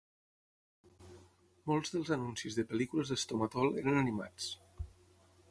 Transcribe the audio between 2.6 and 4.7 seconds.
de pel·lícules de Stomatol eren animats.